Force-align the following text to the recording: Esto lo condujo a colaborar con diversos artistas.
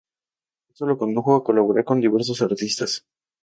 Esto 0.71 0.87
lo 0.87 0.97
condujo 0.97 1.35
a 1.35 1.43
colaborar 1.43 1.85
con 1.85 2.01
diversos 2.01 2.41
artistas. 2.41 3.05